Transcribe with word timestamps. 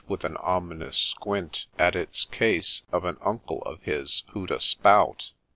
With 0.07 0.23
an 0.23 0.35
ominous 0.37 0.97
squint 0.97 1.67
At 1.77 1.95
its 1.95 2.25
case, 2.25 2.81
of 2.91 3.05
an' 3.05 3.17
Uncle' 3.23 3.61
of 3.67 3.83
his, 3.83 4.23
who'd 4.31 4.49
a' 4.49 4.59
Spout.' 4.59 5.33